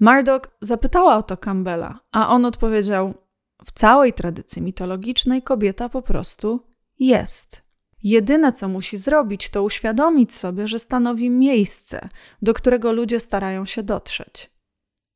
Murdoch 0.01 0.43
zapytała 0.61 1.17
o 1.17 1.23
to 1.23 1.37
Campbella, 1.37 1.99
a 2.13 2.29
on 2.29 2.45
odpowiedział: 2.45 3.15
W 3.65 3.73
całej 3.73 4.13
tradycji 4.13 4.63
mitologicznej 4.63 5.43
kobieta 5.43 5.89
po 5.89 6.03
prostu 6.03 6.61
jest. 6.99 7.63
Jedyne, 8.03 8.53
co 8.53 8.69
musi 8.69 8.99
zrobić, 8.99 9.49
to 9.49 9.63
uświadomić 9.63 10.35
sobie, 10.35 10.69
że 10.69 10.79
stanowi 10.79 11.31
miejsce, 11.31 12.09
do 12.43 12.55
którego 12.55 12.93
ludzie 12.93 13.21
starają 13.21 13.65
się 13.65 13.83
dotrzeć. 13.83 14.51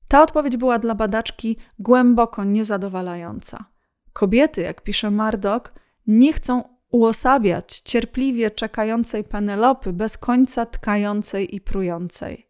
Ta 0.09 0.23
odpowiedź 0.23 0.57
była 0.57 0.79
dla 0.79 0.95
badaczki 0.95 1.57
głęboko 1.79 2.45
niezadowalająca. 2.45 3.65
Kobiety, 4.13 4.61
jak 4.61 4.83
pisze 4.83 5.11
Mardok, 5.11 5.73
nie 6.07 6.33
chcą 6.33 6.63
uosabiać 6.91 7.81
cierpliwie 7.81 8.51
czekającej 8.51 9.25
Penelopy, 9.25 9.93
bez 9.93 10.19
końca 10.19 10.67
tkającej 10.67 11.55
i 11.55 11.61
prującej. 11.61 12.49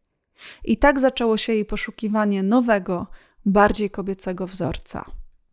I 0.65 0.77
tak 0.77 1.01
zaczęło 1.01 1.37
się 1.37 1.53
jej 1.53 1.65
poszukiwanie 1.65 2.43
nowego, 2.43 3.07
bardziej 3.47 3.91
kobiecego 3.91 4.47
wzorca. 4.47 5.05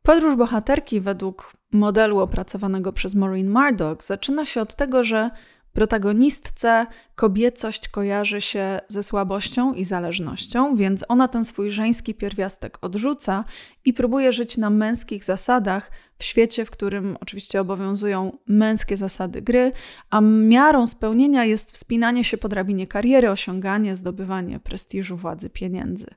Podróż 0.04 0.36
bohaterki 0.36 1.02
według 1.02 1.54
modelu 1.72 2.20
opracowanego 2.20 2.92
przez 2.92 3.16
Maureen 3.16 3.50
Murdoch 3.50 4.04
zaczyna 4.04 4.46
się 4.46 4.62
od 4.62 4.76
tego, 4.76 5.04
że 5.04 5.30
protagonistce 5.74 6.86
kobiecość 7.16 7.88
kojarzy 7.88 8.42
się 8.42 8.80
ze 8.88 9.04
słabością 9.04 9.74
i 9.74 9.86
zależnością, 9.86 10.76
więc 10.76 11.06
ona 11.08 11.28
ten 11.28 11.44
swój 11.44 11.72
żeński 11.72 12.14
pierwiastek 12.14 12.78
odrzuca 12.82 13.44
i 13.86 13.94
próbuje 13.94 14.32
żyć 14.32 14.58
na 14.58 14.70
męskich 14.70 15.24
zasadach 15.24 15.92
w 16.18 16.24
świecie, 16.24 16.66
w 16.66 16.72
którym 16.72 17.18
oczywiście 17.20 17.62
obowiązują 17.62 18.38
męskie 18.48 18.98
zasady 18.98 19.42
gry, 19.42 19.72
a 20.10 20.22
miarą 20.22 20.88
spełnienia 20.88 21.46
jest 21.46 21.72
wspinanie 21.72 22.24
się 22.24 22.38
po 22.38 22.50
drabinie 22.50 22.88
kariery, 22.88 23.32
osiąganie, 23.32 23.96
zdobywanie 23.96 24.60
prestiżu, 24.60 25.18
władzy, 25.18 25.50
pieniędzy. 25.50 26.08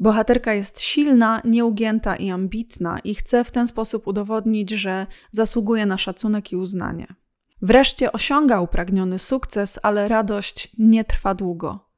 Bohaterka 0.00 0.54
jest 0.54 0.80
silna, 0.80 1.42
nieugięta 1.44 2.16
i 2.16 2.30
ambitna 2.30 2.98
i 2.98 3.14
chce 3.14 3.44
w 3.44 3.50
ten 3.50 3.66
sposób 3.66 4.06
udowodnić, 4.06 4.70
że 4.70 5.06
zasługuje 5.30 5.86
na 5.86 5.98
szacunek 5.98 6.52
i 6.52 6.56
uznanie. 6.56 7.21
Wreszcie 7.62 8.12
osiąga 8.12 8.60
upragniony 8.60 9.18
sukces, 9.18 9.78
ale 9.82 10.08
radość 10.08 10.72
nie 10.78 11.04
trwa 11.04 11.34
długo. 11.34 11.92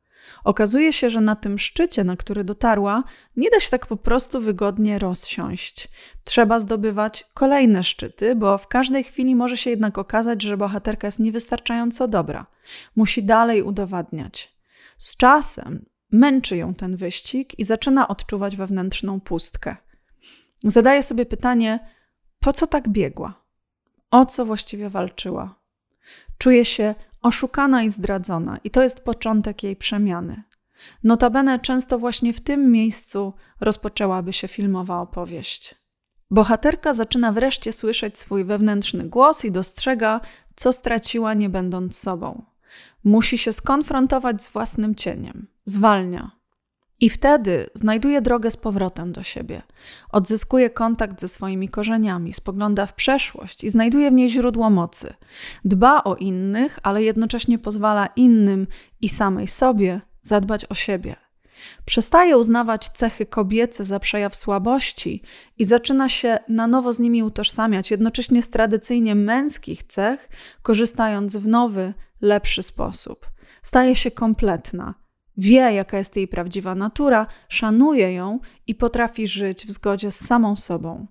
Okazuje 0.44 0.92
się, 0.92 1.11
że 1.11 1.21
na 1.21 1.37
tym 1.37 1.59
szczycie, 1.59 2.04
na 2.04 2.16
który 2.16 2.44
dotarła, 2.44 3.04
nie 3.37 3.50
da 3.50 3.61
się 3.61 3.71
tak 3.71 3.87
po 3.87 3.97
prostu 3.97 4.40
wygodnie 4.40 4.99
rozsiąść. 4.99 5.88
Trzeba 6.25 6.61
zdobywać 6.61 7.26
kolejne 7.35 7.85
szczyty, 7.85 8.35
bo 8.35 8.59
w 8.59 8.68
każdej 8.68 9.04
chwili 9.04 9.35
może 9.37 9.56
się 9.56 9.71
jednak 9.71 9.99
okazać, 9.99 10.42
że 10.42 10.56
bohaterka 10.56 11.06
jest 11.06 11.21
niewystarczająco 11.21 12.09
dobra. 12.09 12.47
Musi 12.97 13.23
dalej 13.23 13.62
udowadniać. 13.62 14.56
Z 14.97 15.16
czasem 15.16 15.87
męczy 16.12 16.56
ją 16.56 16.75
ten 16.75 16.97
wyścig 16.97 17.59
i 17.59 17.64
zaczyna 17.64 18.09
odczuwać 18.09 18.56
wewnętrzną 18.56 19.21
pustkę. 19.21 19.76
Zadaje 20.64 21.02
sobie 21.02 21.26
pytanie, 21.26 21.88
po 22.40 22.52
co 22.52 22.66
tak 22.66 22.88
biegła? 22.88 23.43
O 24.11 24.26
co 24.26 24.44
właściwie 24.44 24.88
walczyła. 24.88 25.54
Czuje 26.38 26.64
się 26.64 26.94
oszukana 27.23 27.82
i 27.82 27.88
zdradzona, 27.88 28.58
i 28.64 28.70
to 28.70 28.82
jest 28.82 29.04
początek 29.04 29.62
jej 29.62 29.76
przemiany. 29.76 30.42
Notabene 31.04 31.58
często 31.58 31.99
właśnie 31.99 32.32
w 32.32 32.40
tym 32.40 32.73
miejscu 32.73 33.32
rozpoczęłaby 33.61 34.32
się 34.32 34.49
filmowa 34.49 35.00
opowieść. 35.00 35.75
Bohaterka 36.30 36.92
zaczyna 36.92 37.32
wreszcie 37.32 37.73
słyszeć 37.73 38.18
swój 38.18 38.44
wewnętrzny 38.44 39.04
głos 39.08 39.44
i 39.44 39.52
dostrzega, 39.52 40.20
co 40.54 40.73
straciła, 40.73 41.34
nie 41.34 41.49
będąc 41.49 41.99
sobą. 41.99 42.42
Musi 43.04 43.38
się 43.38 43.52
skonfrontować 43.52 44.42
z 44.42 44.49
własnym 44.49 44.94
cieniem. 44.94 45.46
Zwalnia, 45.64 46.30
i 47.04 47.11
wtedy 47.11 47.66
znajduje 47.75 48.23
drogę 48.23 48.50
z 48.50 48.56
powrotem 48.56 49.12
do 49.12 49.23
siebie. 49.23 49.62
Odzyskuje 50.11 50.70
kontakt 50.70 51.20
ze 51.20 51.28
swoimi 51.28 51.68
korzeniami, 51.68 52.32
spogląda 52.32 52.87
w 52.87 52.94
przeszłość 52.94 53.64
i 53.64 53.70
znajduje 53.70 54.11
w 54.11 54.14
niej 54.14 54.30
źródło 54.30 54.70
mocy. 54.70 55.14
Dba 55.64 56.04
o 56.04 56.14
innych, 56.14 56.78
ale 56.82 57.02
jednocześnie 57.02 57.58
pozwala 57.58 58.06
innym 58.06 58.66
i 59.00 59.08
samej 59.08 59.49
sobie 59.49 60.00
zadbać 60.23 60.66
o 60.68 60.75
siebie. 60.75 61.16
Przestaje 61.84 62.38
uznawać 62.38 62.88
cechy 62.88 63.26
kobiece 63.26 63.84
za 63.84 64.00
przejaw 64.00 64.37
słabości 64.37 65.23
i 65.58 65.64
zaczyna 65.64 66.08
się 66.08 66.38
na 66.49 66.66
nowo 66.66 66.92
z 66.92 66.99
nimi 66.99 67.23
utożsamiać, 67.23 67.90
jednocześnie 67.90 68.42
z 68.42 68.50
tradycyjnie 68.50 69.14
męskich 69.14 69.82
cech, 69.82 70.28
korzystając 70.62 71.37
w 71.37 71.49
nowy, 71.49 71.94
lepszy 72.20 72.62
sposób. 72.62 73.26
Staje 73.62 73.96
się 73.96 74.11
kompletna 74.11 75.03
Wie, 75.36 75.72
jaka 75.72 75.98
jest 75.98 76.16
jej 76.16 76.28
prawdziwa 76.28 76.74
natura, 76.74 77.26
szanuje 77.48 78.12
ją 78.12 78.38
i 78.66 78.74
potrafi 78.74 79.26
żyć 79.28 79.66
w 79.66 79.70
zgodzie 79.70 80.10
z 80.10 80.26
samą 80.26 80.56
sobą. 80.56 81.06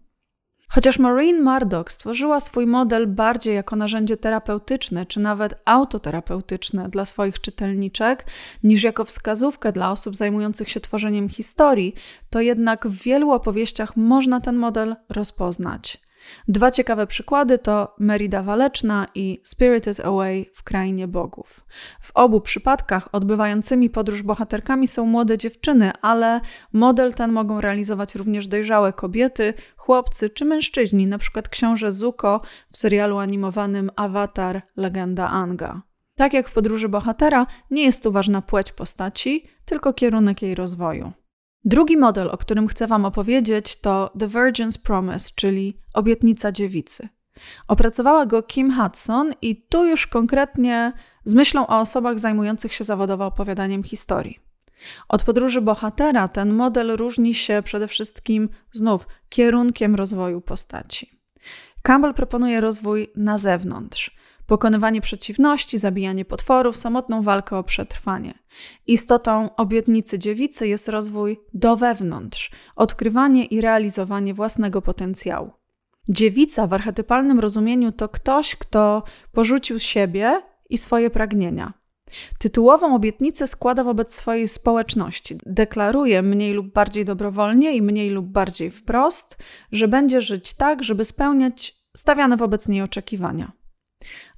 Chociaż 0.69 0.99
Maureen 0.99 1.43
Murdoch 1.43 1.91
stworzyła 1.91 2.39
swój 2.39 2.65
model 2.67 3.07
bardziej 3.07 3.55
jako 3.55 3.75
narzędzie 3.75 4.17
terapeutyczne 4.17 5.05
czy 5.05 5.19
nawet 5.19 5.53
autoterapeutyczne 5.65 6.89
dla 6.89 7.05
swoich 7.05 7.41
czytelniczek, 7.41 8.25
niż 8.63 8.83
jako 8.83 9.05
wskazówkę 9.05 9.71
dla 9.71 9.91
osób 9.91 10.15
zajmujących 10.15 10.69
się 10.69 10.79
tworzeniem 10.79 11.29
historii, 11.29 11.95
to 12.29 12.41
jednak 12.41 12.87
w 12.87 13.03
wielu 13.03 13.31
opowieściach 13.31 13.97
można 13.97 14.41
ten 14.41 14.55
model 14.55 14.95
rozpoznać. 15.09 16.01
Dwa 16.47 16.71
ciekawe 16.71 17.07
przykłady 17.07 17.59
to 17.59 17.95
Merida 17.99 18.43
Waleczna 18.43 19.07
i 19.15 19.41
Spirited 19.43 19.99
Away 19.99 20.45
w 20.53 20.63
Krainie 20.63 21.07
Bogów. 21.07 21.65
W 22.01 22.11
obu 22.13 22.41
przypadkach 22.41 23.09
odbywającymi 23.11 23.89
podróż 23.89 24.23
bohaterkami 24.23 24.87
są 24.87 25.05
młode 25.05 25.37
dziewczyny, 25.37 25.91
ale 26.01 26.41
model 26.73 27.13
ten 27.13 27.31
mogą 27.31 27.61
realizować 27.61 28.15
również 28.15 28.47
dojrzałe 28.47 28.93
kobiety, 28.93 29.53
chłopcy 29.77 30.29
czy 30.29 30.45
mężczyźni, 30.45 31.03
np. 31.03 31.41
książę 31.49 31.91
Zuko 31.91 32.41
w 32.71 32.77
serialu 32.77 33.17
animowanym 33.17 33.91
Avatar 33.95 34.61
Legenda 34.77 35.29
Anga. 35.29 35.81
Tak 36.15 36.33
jak 36.33 36.49
w 36.49 36.53
podróży 36.53 36.89
bohatera, 36.89 37.47
nie 37.71 37.83
jest 37.83 38.03
tu 38.03 38.11
ważna 38.11 38.41
płeć 38.41 38.71
postaci, 38.71 39.47
tylko 39.65 39.93
kierunek 39.93 40.41
jej 40.41 40.55
rozwoju. 40.55 41.13
Drugi 41.65 41.97
model, 41.97 42.29
o 42.29 42.37
którym 42.37 42.67
chcę 42.67 42.87
Wam 42.87 43.05
opowiedzieć, 43.05 43.79
to 43.81 44.11
The 44.19 44.27
Virgin's 44.27 44.83
Promise, 44.83 45.29
czyli 45.35 45.77
obietnica 45.93 46.51
dziewicy. 46.51 47.09
Opracowała 47.67 48.25
go 48.25 48.43
Kim 48.43 48.73
Hudson 48.73 49.33
i 49.41 49.65
tu 49.69 49.85
już 49.85 50.07
konkretnie 50.07 50.93
z 51.25 51.33
myślą 51.33 51.67
o 51.67 51.79
osobach 51.79 52.19
zajmujących 52.19 52.73
się 52.73 52.83
zawodowo 52.83 53.25
opowiadaniem 53.25 53.83
historii. 53.83 54.39
Od 55.09 55.23
podróży 55.23 55.61
bohatera 55.61 56.27
ten 56.27 56.53
model 56.53 56.97
różni 56.97 57.33
się 57.33 57.61
przede 57.63 57.87
wszystkim 57.87 58.49
znów 58.71 59.07
kierunkiem 59.29 59.95
rozwoju 59.95 60.41
postaci. 60.41 61.19
Campbell 61.81 62.13
proponuje 62.13 62.61
rozwój 62.61 63.07
na 63.15 63.37
zewnątrz, 63.37 64.17
pokonywanie 64.53 65.01
przeciwności, 65.01 65.77
zabijanie 65.77 66.25
potworów, 66.25 66.77
samotną 66.77 67.21
walkę 67.21 67.57
o 67.57 67.63
przetrwanie. 67.63 68.33
Istotą 68.87 69.55
obietnicy 69.55 70.19
dziewicy 70.19 70.67
jest 70.67 70.87
rozwój 70.87 71.39
do 71.53 71.75
wewnątrz, 71.75 72.51
odkrywanie 72.75 73.45
i 73.45 73.61
realizowanie 73.61 74.33
własnego 74.33 74.81
potencjału. 74.81 75.51
Dziewica 76.09 76.67
w 76.67 76.73
archetypalnym 76.73 77.39
rozumieniu 77.39 77.91
to 77.91 78.09
ktoś, 78.09 78.55
kto 78.55 79.03
porzucił 79.31 79.79
siebie 79.79 80.41
i 80.69 80.77
swoje 80.77 81.09
pragnienia. 81.09 81.73
Tytułową 82.39 82.95
obietnicę 82.95 83.47
składa 83.47 83.83
wobec 83.83 84.13
swojej 84.13 84.47
społeczności. 84.47 85.37
Deklaruje 85.45 86.21
mniej 86.21 86.53
lub 86.53 86.73
bardziej 86.73 87.05
dobrowolnie 87.05 87.75
i 87.75 87.81
mniej 87.81 88.09
lub 88.09 88.25
bardziej 88.25 88.71
wprost, 88.71 89.37
że 89.71 89.87
będzie 89.87 90.21
żyć 90.21 90.53
tak, 90.53 90.83
żeby 90.83 91.05
spełniać 91.05 91.83
stawiane 91.97 92.37
wobec 92.37 92.67
niej 92.67 92.81
oczekiwania. 92.81 93.62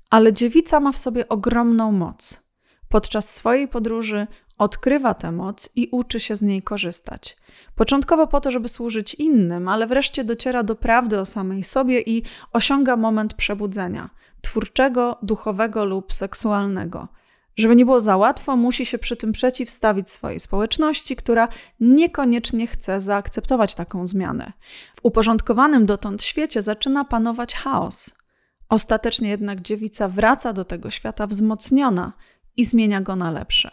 Ale 0.09 0.33
dziewica 0.33 0.79
ma 0.79 0.91
w 0.91 0.97
sobie 0.97 1.29
ogromną 1.29 1.91
moc. 1.91 2.43
Podczas 2.89 3.33
swojej 3.33 3.67
podróży 3.67 4.27
odkrywa 4.57 5.13
tę 5.13 5.31
moc 5.31 5.69
i 5.75 5.89
uczy 5.91 6.19
się 6.19 6.35
z 6.35 6.41
niej 6.41 6.61
korzystać. 6.61 7.37
Początkowo 7.75 8.27
po 8.27 8.41
to, 8.41 8.51
żeby 8.51 8.69
służyć 8.69 9.13
innym, 9.13 9.67
ale 9.67 9.87
wreszcie 9.87 10.23
dociera 10.23 10.63
do 10.63 10.75
prawdy 10.75 11.19
o 11.19 11.25
samej 11.25 11.63
sobie 11.63 12.01
i 12.01 12.23
osiąga 12.53 12.95
moment 12.95 13.33
przebudzenia 13.33 14.09
twórczego, 14.41 15.17
duchowego 15.21 15.85
lub 15.85 16.13
seksualnego. 16.13 17.07
Żeby 17.57 17.75
nie 17.75 17.85
było 17.85 17.99
za 17.99 18.17
łatwo, 18.17 18.55
musi 18.55 18.85
się 18.85 18.97
przy 18.97 19.15
tym 19.15 19.31
przeciwstawić 19.31 20.11
swojej 20.11 20.39
społeczności, 20.39 21.15
która 21.15 21.47
niekoniecznie 21.79 22.67
chce 22.67 23.01
zaakceptować 23.01 23.75
taką 23.75 24.07
zmianę. 24.07 24.53
W 24.95 24.99
uporządkowanym 25.03 25.85
dotąd 25.85 26.23
świecie 26.23 26.61
zaczyna 26.61 27.05
panować 27.05 27.55
chaos. 27.55 28.24
Ostatecznie 28.69 29.29
jednak 29.29 29.61
dziewica 29.61 30.07
wraca 30.07 30.53
do 30.53 30.65
tego 30.65 30.89
świata 30.89 31.27
wzmocniona 31.27 32.13
i 32.57 32.65
zmienia 32.65 33.01
go 33.01 33.15
na 33.15 33.31
lepsze. 33.31 33.71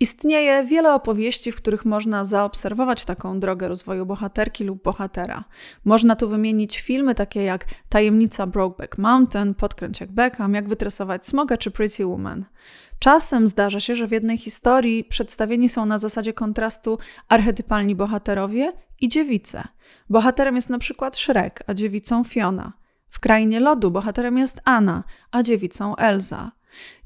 Istnieje 0.00 0.64
wiele 0.64 0.94
opowieści, 0.94 1.52
w 1.52 1.56
których 1.56 1.84
można 1.84 2.24
zaobserwować 2.24 3.04
taką 3.04 3.40
drogę 3.40 3.68
rozwoju 3.68 4.06
bohaterki 4.06 4.64
lub 4.64 4.82
bohatera. 4.82 5.44
Można 5.84 6.16
tu 6.16 6.28
wymienić 6.28 6.80
filmy 6.80 7.14
takie 7.14 7.42
jak 7.42 7.64
Tajemnica 7.88 8.46
Brokeback 8.46 8.98
Mountain, 8.98 9.54
Podkręć 9.54 10.00
jak 10.00 10.12
Beckham, 10.12 10.54
Jak 10.54 10.68
wytresować 10.68 11.26
smoga 11.26 11.56
czy 11.56 11.70
Pretty 11.70 12.06
Woman. 12.06 12.44
Czasem 12.98 13.48
zdarza 13.48 13.80
się, 13.80 13.94
że 13.94 14.06
w 14.06 14.12
jednej 14.12 14.38
historii 14.38 15.04
przedstawieni 15.04 15.68
są 15.68 15.86
na 15.86 15.98
zasadzie 15.98 16.32
kontrastu 16.32 16.98
archetypalni 17.28 17.94
bohaterowie 17.94 18.72
i 19.00 19.08
dziewice. 19.08 19.68
Bohaterem 20.10 20.54
jest 20.54 20.70
na 20.70 20.78
przykład 20.78 21.16
Shrek, 21.16 21.62
a 21.66 21.74
dziewicą 21.74 22.24
Fiona. 22.24 22.72
W 23.08 23.20
Krainie 23.20 23.60
Lodu 23.60 23.90
bohaterem 23.90 24.38
jest 24.38 24.60
Anna, 24.64 25.04
a 25.30 25.42
dziewicą 25.42 25.96
Elza. 25.96 26.52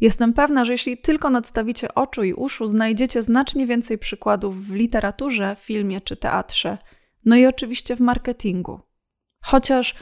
Jestem 0.01 0.33
pewna, 0.33 0.65
że 0.65 0.73
jeśli 0.73 0.99
tylko 0.99 1.31
nadstawicie 1.31 1.95
oczu 1.95 2.25
i 2.25 2.33
uszu, 2.33 2.67
znajdziecie 2.67 3.23
znacznie 3.23 3.67
więcej 3.67 3.99
przykładów 3.99 4.67
w 4.67 4.75
literaturze, 4.75 5.57
filmie 5.59 6.01
czy 6.01 6.17
teatrze, 6.17 6.79
no 7.25 7.37
i 7.37 7.47
oczywiście 7.47 7.97
w 7.97 8.01
marketingu. 8.01 8.81
Chociaż 9.43 9.95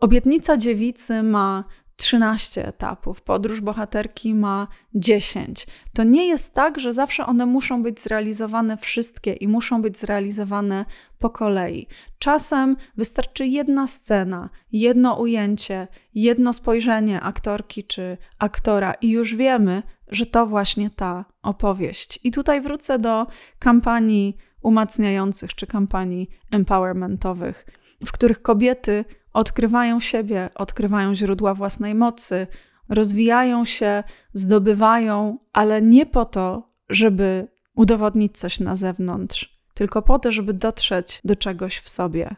obietnica 0.00 0.56
dziewicy 0.56 1.22
ma 1.22 1.64
13 2.00 2.66
etapów, 2.66 3.22
podróż 3.22 3.60
bohaterki 3.60 4.34
ma 4.34 4.68
10. 4.94 5.66
To 5.92 6.04
nie 6.04 6.26
jest 6.26 6.54
tak, 6.54 6.78
że 6.78 6.92
zawsze 6.92 7.26
one 7.26 7.46
muszą 7.46 7.82
być 7.82 8.00
zrealizowane 8.00 8.76
wszystkie 8.76 9.32
i 9.32 9.48
muszą 9.48 9.82
być 9.82 9.98
zrealizowane 9.98 10.84
po 11.18 11.30
kolei. 11.30 11.86
Czasem 12.18 12.76
wystarczy 12.96 13.46
jedna 13.46 13.86
scena, 13.86 14.50
jedno 14.72 15.14
ujęcie, 15.14 15.88
jedno 16.14 16.52
spojrzenie 16.52 17.20
aktorki 17.20 17.84
czy 17.84 18.18
aktora, 18.38 18.94
i 18.94 19.10
już 19.10 19.34
wiemy, 19.34 19.82
że 20.08 20.26
to 20.26 20.46
właśnie 20.46 20.90
ta 20.90 21.24
opowieść. 21.42 22.18
I 22.24 22.30
tutaj 22.30 22.60
wrócę 22.60 22.98
do 22.98 23.26
kampanii 23.58 24.36
umacniających 24.62 25.54
czy 25.54 25.66
kampanii 25.66 26.28
empowermentowych, 26.50 27.66
w 28.06 28.12
których 28.12 28.42
kobiety 28.42 29.04
odkrywają 29.32 30.00
siebie, 30.00 30.50
odkrywają 30.54 31.14
źródła 31.14 31.54
własnej 31.54 31.94
mocy, 31.94 32.46
rozwijają 32.88 33.64
się, 33.64 34.02
zdobywają, 34.34 35.38
ale 35.52 35.82
nie 35.82 36.06
po 36.06 36.24
to, 36.24 36.70
żeby 36.88 37.48
udowodnić 37.74 38.38
coś 38.38 38.60
na 38.60 38.76
zewnątrz, 38.76 39.60
tylko 39.74 40.02
po 40.02 40.18
to, 40.18 40.30
żeby 40.30 40.54
dotrzeć 40.54 41.20
do 41.24 41.36
czegoś 41.36 41.78
w 41.78 41.88
sobie. 41.88 42.36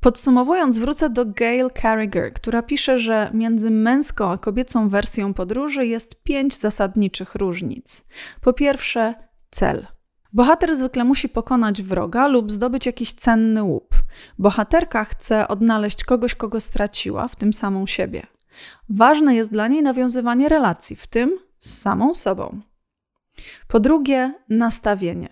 Podsumowując, 0.00 0.78
wrócę 0.78 1.10
do 1.10 1.26
Gail 1.26 1.70
Carriger, 1.82 2.32
która 2.32 2.62
pisze, 2.62 2.98
że 2.98 3.30
między 3.34 3.70
męską 3.70 4.30
a 4.30 4.38
kobiecą 4.38 4.88
wersją 4.88 5.34
podróży 5.34 5.86
jest 5.86 6.22
pięć 6.22 6.56
zasadniczych 6.56 7.34
różnic. 7.34 8.06
Po 8.40 8.52
pierwsze, 8.52 9.14
cel. 9.50 9.86
Bohater 10.32 10.76
zwykle 10.76 11.04
musi 11.04 11.28
pokonać 11.28 11.82
wroga 11.82 12.26
lub 12.26 12.52
zdobyć 12.52 12.86
jakiś 12.86 13.14
cenny 13.14 13.62
łup. 13.62 13.94
Bohaterka 14.38 15.04
chce 15.04 15.48
odnaleźć 15.48 16.04
kogoś, 16.04 16.34
kogo 16.34 16.60
straciła, 16.60 17.28
w 17.28 17.36
tym 17.36 17.52
samą 17.52 17.86
siebie. 17.86 18.26
Ważne 18.88 19.34
jest 19.34 19.52
dla 19.52 19.68
niej 19.68 19.82
nawiązywanie 19.82 20.48
relacji, 20.48 20.96
w 20.96 21.06
tym 21.06 21.38
z 21.58 21.78
samą 21.78 22.14
sobą. 22.14 22.60
Po 23.68 23.80
drugie, 23.80 24.34
nastawienie. 24.48 25.28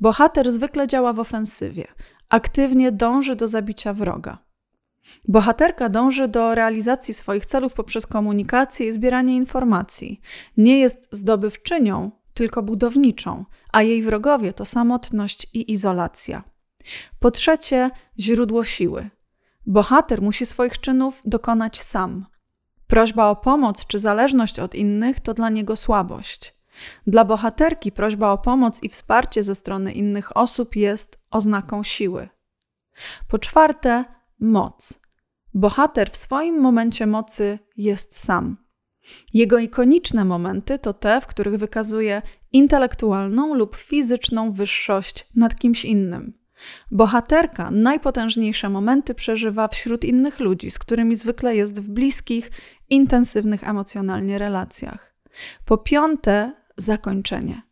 Bohater 0.00 0.50
zwykle 0.50 0.86
działa 0.86 1.12
w 1.12 1.20
ofensywie, 1.20 1.86
aktywnie 2.28 2.92
dąży 2.92 3.36
do 3.36 3.46
zabicia 3.46 3.92
wroga. 3.92 4.38
Bohaterka 5.28 5.88
dąży 5.88 6.28
do 6.28 6.54
realizacji 6.54 7.14
swoich 7.14 7.46
celów 7.46 7.74
poprzez 7.74 8.06
komunikację 8.06 8.88
i 8.88 8.92
zbieranie 8.92 9.36
informacji. 9.36 10.20
Nie 10.56 10.78
jest 10.78 11.08
zdobywczynią, 11.12 12.10
tylko 12.34 12.62
budowniczą, 12.62 13.44
a 13.76 13.82
jej 13.82 14.02
wrogowie 14.02 14.52
to 14.52 14.64
samotność 14.64 15.46
i 15.52 15.72
izolacja. 15.72 16.44
Po 17.20 17.30
trzecie, 17.30 17.90
źródło 18.18 18.64
siły. 18.64 19.10
Bohater 19.66 20.22
musi 20.22 20.46
swoich 20.46 20.80
czynów 20.80 21.22
dokonać 21.24 21.82
sam. 21.82 22.26
Prośba 22.86 23.28
o 23.28 23.36
pomoc 23.36 23.86
czy 23.86 23.98
zależność 23.98 24.60
od 24.60 24.74
innych 24.74 25.20
to 25.20 25.34
dla 25.34 25.50
niego 25.50 25.76
słabość. 25.76 26.56
Dla 27.06 27.24
bohaterki 27.24 27.92
prośba 27.92 28.32
o 28.32 28.38
pomoc 28.38 28.82
i 28.82 28.88
wsparcie 28.88 29.42
ze 29.42 29.54
strony 29.54 29.92
innych 29.92 30.36
osób 30.36 30.76
jest 30.76 31.18
oznaką 31.30 31.82
siły. 31.82 32.28
Po 33.28 33.38
czwarte, 33.38 34.04
moc. 34.40 35.00
Bohater 35.54 36.10
w 36.10 36.16
swoim 36.16 36.60
momencie 36.60 37.06
mocy 37.06 37.58
jest 37.76 38.18
sam. 38.18 38.66
Jego 39.34 39.58
ikoniczne 39.58 40.24
momenty 40.24 40.78
to 40.78 40.92
te, 40.92 41.20
w 41.20 41.26
których 41.26 41.56
wykazuje 41.56 42.22
intelektualną 42.56 43.54
lub 43.54 43.76
fizyczną 43.76 44.52
wyższość 44.52 45.26
nad 45.34 45.56
kimś 45.56 45.84
innym. 45.84 46.32
Bohaterka 46.90 47.70
najpotężniejsze 47.70 48.68
momenty 48.68 49.14
przeżywa 49.14 49.68
wśród 49.68 50.04
innych 50.04 50.40
ludzi, 50.40 50.70
z 50.70 50.78
którymi 50.78 51.16
zwykle 51.16 51.56
jest 51.56 51.80
w 51.80 51.90
bliskich, 51.90 52.50
intensywnych 52.90 53.68
emocjonalnie 53.68 54.38
relacjach. 54.38 55.14
Po 55.64 55.78
piąte, 55.78 56.52
zakończenie. 56.76 57.62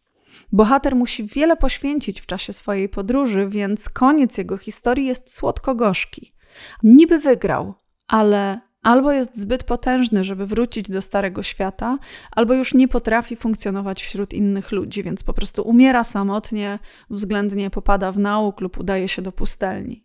Bohater 0.52 0.96
musi 0.96 1.26
wiele 1.26 1.56
poświęcić 1.56 2.20
w 2.20 2.26
czasie 2.26 2.52
swojej 2.52 2.88
podróży, 2.88 3.48
więc 3.48 3.88
koniec 3.88 4.38
jego 4.38 4.58
historii 4.58 5.06
jest 5.06 5.34
słodko-gorzki. 5.34 6.34
Niby 6.82 7.18
wygrał, 7.18 7.74
ale 8.08 8.60
albo 8.84 9.12
jest 9.12 9.38
zbyt 9.38 9.64
potężny, 9.64 10.24
żeby 10.24 10.46
wrócić 10.46 10.90
do 10.90 11.02
starego 11.02 11.42
świata, 11.42 11.98
albo 12.30 12.54
już 12.54 12.74
nie 12.74 12.88
potrafi 12.88 13.36
funkcjonować 13.36 14.02
wśród 14.02 14.34
innych 14.34 14.72
ludzi, 14.72 15.02
więc 15.02 15.22
po 15.22 15.32
prostu 15.32 15.62
umiera 15.62 16.04
samotnie, 16.04 16.78
względnie 17.10 17.70
popada 17.70 18.12
w 18.12 18.18
nauk 18.18 18.60
lub 18.60 18.78
udaje 18.80 19.08
się 19.08 19.22
do 19.22 19.32
pustelni. 19.32 20.04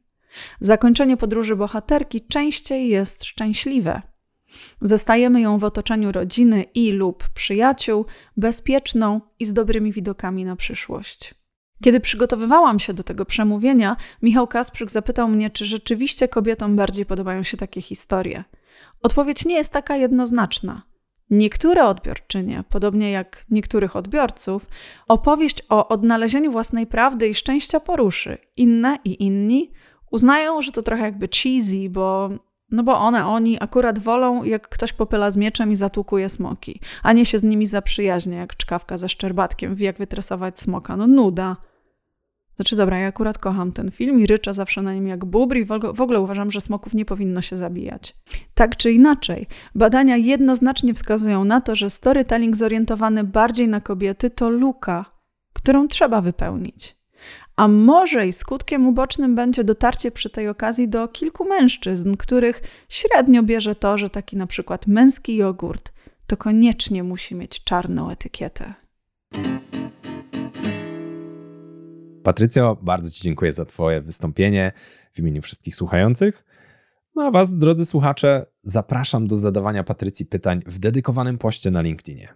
Zakończenie 0.59 1.17
podróży 1.17 1.55
bohaterki 1.55 2.21
częściej 2.21 2.89
jest 2.89 3.23
szczęśliwe. 3.23 4.01
Zostajemy 4.81 5.41
ją 5.41 5.57
w 5.57 5.63
otoczeniu 5.63 6.11
rodziny 6.11 6.63
i 6.63 6.91
lub 6.91 7.29
przyjaciół, 7.29 8.05
bezpieczną 8.37 9.21
i 9.39 9.45
z 9.45 9.53
dobrymi 9.53 9.91
widokami 9.91 10.45
na 10.45 10.55
przyszłość. 10.55 11.33
Kiedy 11.83 11.99
przygotowywałam 11.99 12.79
się 12.79 12.93
do 12.93 13.03
tego 13.03 13.25
przemówienia, 13.25 13.95
Michał 14.21 14.47
Kasprzyk 14.47 14.91
zapytał 14.91 15.27
mnie, 15.27 15.49
czy 15.49 15.65
rzeczywiście 15.65 16.27
kobietom 16.27 16.75
bardziej 16.75 17.05
podobają 17.05 17.43
się 17.43 17.57
takie 17.57 17.81
historie. 17.81 18.43
Odpowiedź 19.03 19.45
nie 19.45 19.55
jest 19.55 19.73
taka 19.73 19.95
jednoznaczna. 19.95 20.81
Niektóre 21.29 21.85
odbiorczynie, 21.85 22.63
podobnie 22.69 23.11
jak 23.11 23.45
niektórych 23.49 23.95
odbiorców, 23.95 24.67
opowieść 25.07 25.63
o 25.69 25.87
odnalezieniu 25.87 26.51
własnej 26.51 26.87
prawdy 26.87 27.27
i 27.27 27.35
szczęścia 27.35 27.79
poruszy. 27.79 28.37
Inne 28.57 28.97
i 29.05 29.23
inni 29.23 29.71
uznają, 30.11 30.61
że 30.61 30.71
to 30.71 30.83
trochę 30.83 31.03
jakby 31.03 31.27
cheesy, 31.27 31.89
bo 31.89 32.29
no 32.71 32.83
bo 32.83 32.97
one, 32.97 33.25
oni 33.25 33.57
akurat 33.59 33.99
wolą, 33.99 34.43
jak 34.43 34.69
ktoś 34.69 34.93
popyla 34.93 35.31
z 35.31 35.37
mieczem 35.37 35.71
i 35.71 35.75
zatłukuje 35.75 36.29
smoki, 36.29 36.79
a 37.03 37.13
nie 37.13 37.25
się 37.25 37.39
z 37.39 37.43
nimi 37.43 37.67
zaprzyjaźnia, 37.67 38.37
jak 38.37 38.55
czkawka 38.55 38.97
ze 38.97 39.09
szczerbatkiem, 39.09 39.75
wie 39.75 39.85
jak 39.85 39.97
wytresować 39.97 40.59
smoka. 40.59 40.97
No 40.97 41.07
nuda. 41.07 41.57
Znaczy, 42.59 42.75
dobra, 42.75 42.97
ja 42.97 43.07
akurat 43.07 43.37
kocham 43.37 43.71
ten 43.71 43.91
film 43.91 44.19
i 44.19 44.25
ryczę 44.25 44.53
zawsze 44.53 44.81
na 44.81 44.93
nim 44.93 45.07
jak 45.07 45.25
bubr 45.25 45.57
i 45.57 45.65
w 45.93 46.01
ogóle 46.01 46.19
uważam, 46.19 46.51
że 46.51 46.61
smoków 46.61 46.93
nie 46.93 47.05
powinno 47.05 47.41
się 47.41 47.57
zabijać. 47.57 48.15
Tak 48.53 48.77
czy 48.77 48.91
inaczej, 48.91 49.45
badania 49.75 50.17
jednoznacznie 50.17 50.93
wskazują 50.93 51.43
na 51.43 51.61
to, 51.61 51.75
że 51.75 51.89
storytelling 51.89 52.55
zorientowany 52.55 53.23
bardziej 53.23 53.67
na 53.67 53.81
kobiety 53.81 54.29
to 54.29 54.49
luka, 54.49 55.05
którą 55.53 55.87
trzeba 55.87 56.21
wypełnić. 56.21 56.95
A 57.55 57.67
może 57.67 58.27
i 58.27 58.33
skutkiem 58.33 58.87
ubocznym 58.87 59.35
będzie 59.35 59.63
dotarcie 59.63 60.11
przy 60.11 60.29
tej 60.29 60.49
okazji 60.49 60.89
do 60.89 61.07
kilku 61.07 61.45
mężczyzn, 61.45 62.15
których 62.17 62.61
średnio 62.89 63.43
bierze 63.43 63.75
to, 63.75 63.97
że 63.97 64.09
taki 64.09 64.37
na 64.37 64.47
przykład 64.47 64.87
męski 64.87 65.35
jogurt 65.35 65.91
to 66.27 66.37
koniecznie 66.37 67.03
musi 67.03 67.35
mieć 67.35 67.63
czarną 67.63 68.09
etykietę. 68.09 68.73
Patrycjo, 72.23 72.77
bardzo 72.81 73.11
Ci 73.11 73.21
dziękuję 73.21 73.53
za 73.53 73.65
Twoje 73.65 74.01
wystąpienie 74.01 74.71
w 75.13 75.19
imieniu 75.19 75.41
wszystkich 75.41 75.75
słuchających. 75.75 76.45
No 77.15 77.23
a 77.23 77.31
Was, 77.31 77.57
drodzy 77.57 77.85
słuchacze, 77.85 78.45
zapraszam 78.63 79.27
do 79.27 79.35
zadawania 79.35 79.83
Patrycji 79.83 80.25
pytań 80.25 80.61
w 80.65 80.79
dedykowanym 80.79 81.37
poście 81.37 81.71
na 81.71 81.81
LinkedInie. 81.81 82.33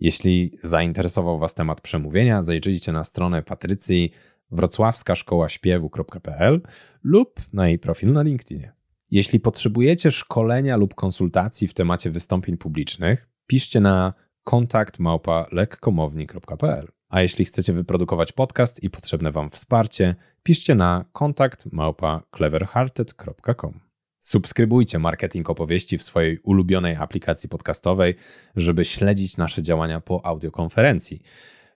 Jeśli 0.00 0.58
zainteresował 0.62 1.38
Was 1.38 1.54
temat 1.54 1.80
przemówienia, 1.80 2.42
zajrzyjcie 2.42 2.92
na 2.92 3.04
stronę 3.04 3.42
Patrycji 3.42 4.12
wrocławska 4.50 5.14
szkoła 5.14 5.48
śpiewu.pl 5.48 6.62
lub 7.02 7.40
na 7.52 7.68
jej 7.68 7.78
profil 7.78 8.12
na 8.12 8.22
LinkedInie. 8.22 8.72
Jeśli 9.10 9.40
potrzebujecie 9.40 10.10
szkolenia 10.10 10.76
lub 10.76 10.94
konsultacji 10.94 11.68
w 11.68 11.74
temacie 11.74 12.10
wystąpień 12.10 12.56
publicznych, 12.56 13.28
piszcie 13.46 13.80
na 13.80 14.14
kontakt 14.44 14.98
małpa 14.98 15.46
lekkomowni.pl. 15.52 16.88
A 17.08 17.20
jeśli 17.20 17.44
chcecie 17.44 17.72
wyprodukować 17.72 18.32
podcast 18.32 18.82
i 18.82 18.90
potrzebne 18.90 19.32
Wam 19.32 19.50
wsparcie, 19.50 20.14
piszcie 20.42 20.74
na 20.74 21.04
kontakt 21.12 21.72
małpa 21.72 22.22
cleverhearted.com. 22.36 23.80
Subskrybujcie 24.18 24.98
marketing 24.98 25.50
opowieści 25.50 25.98
w 25.98 26.02
swojej 26.02 26.38
ulubionej 26.38 26.96
aplikacji 26.96 27.48
podcastowej, 27.48 28.14
żeby 28.56 28.84
śledzić 28.84 29.36
nasze 29.36 29.62
działania 29.62 30.00
po 30.00 30.26
audiokonferencji. 30.26 31.22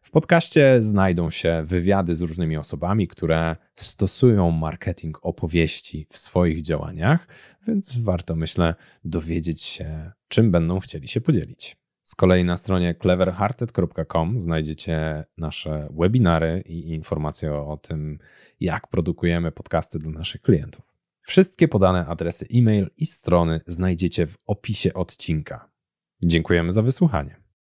W 0.03 0.11
podcaście 0.11 0.83
znajdą 0.83 1.31
się 1.31 1.63
wywiady 1.67 2.15
z 2.15 2.21
różnymi 2.21 2.57
osobami, 2.57 3.09
które 3.09 3.57
stosują 3.77 4.51
marketing 4.51 5.19
opowieści 5.23 6.07
w 6.11 6.19
swoich 6.19 6.63
działaniach, 6.63 7.29
więc 7.67 7.99
warto, 7.99 8.37
myślę, 8.37 8.75
dowiedzieć 9.05 9.63
się, 9.63 10.13
czym 10.29 10.51
będą 10.51 10.81
chcieli 10.81 11.09
się 11.09 11.21
podzielić. 11.21 11.80
Z 12.03 12.15
kolei 12.15 12.45
na 12.45 12.57
stronie 12.57 12.95
cleverhearted.com 12.95 14.41
znajdziecie 14.41 15.25
nasze 15.39 15.89
webinary 15.99 16.63
i 16.67 16.89
informacje 16.89 17.55
o 17.55 17.77
tym, 17.77 18.19
jak 18.61 18.87
produkujemy 18.87 19.53
podcasty 19.53 19.99
dla 19.99 20.11
naszych 20.11 20.43
klientów. 20.43 20.85
Wszystkie 21.23 21.69
podane 21.69 22.07
adresy 22.07 22.47
e-mail 22.55 22.91
i 22.97 23.07
strony 23.07 23.61
znajdziecie 23.67 24.27
w 24.27 24.37
opisie 24.47 24.95
odcinka. 24.95 25.71
Dziękujemy 26.25 26.73
za 26.73 26.83
wysłuchanie. 26.83 27.40